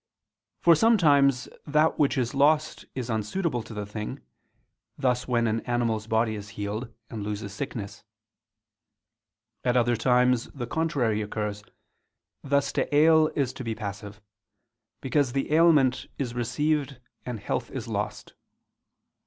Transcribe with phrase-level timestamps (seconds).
[0.61, 4.19] For sometimes that which is lost is unsuitable to the thing:
[4.97, 8.03] thus when an animal's body is healed, and loses sickness.
[9.63, 11.63] At other times the contrary occurs:
[12.43, 14.19] thus to ail is to be passive;
[15.01, 18.33] because the ailment is received and health is lost.